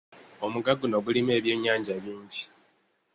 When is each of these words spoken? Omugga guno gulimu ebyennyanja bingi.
Omugga 0.45 0.73
guno 0.79 0.97
gulimu 1.05 1.31
ebyennyanja 1.37 1.95
bingi. 2.03 2.43